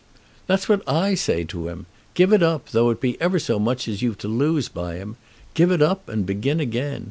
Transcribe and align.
"That's 0.47 0.67
what 0.67 0.81
I 0.89 1.13
say 1.13 1.43
to 1.43 1.67
him. 1.67 1.85
Give 2.15 2.33
it 2.33 2.41
up, 2.41 2.69
though 2.71 2.89
it 2.89 2.99
be 2.99 3.21
ever 3.21 3.37
so 3.37 3.59
much 3.59 3.87
as 3.87 4.01
you've 4.01 4.17
to 4.17 4.27
lose 4.27 4.67
by 4.67 4.95
him. 4.95 5.15
Give 5.53 5.69
it 5.71 5.83
up, 5.83 6.09
and 6.09 6.25
begin 6.25 6.59
again. 6.59 6.99